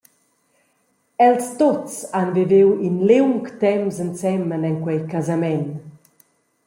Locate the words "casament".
5.13-5.67